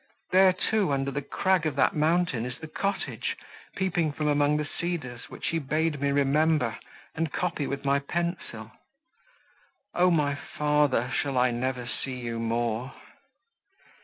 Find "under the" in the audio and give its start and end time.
0.91-1.21